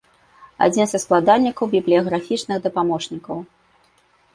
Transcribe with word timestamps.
Адзін 0.67 0.85
са 0.93 1.01
складальнікаў 1.03 1.65
бібліяграфічных 1.75 2.57
дапаможнікаў. 2.67 3.37